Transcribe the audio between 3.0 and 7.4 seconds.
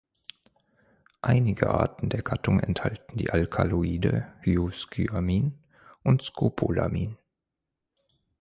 die Alkaloide Hyoscyamin und Scopolamin.